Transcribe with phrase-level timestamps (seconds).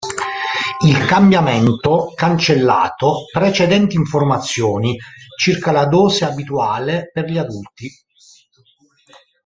[0.83, 4.97] Il cambiamento cancellato precedenti informazioni
[5.37, 7.87] circa la dose abituale per gli adulti.